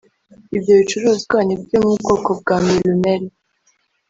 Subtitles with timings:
[0.57, 3.23] Ibyo bicuruzwa ni ibyo mu bwoko bwa Milumel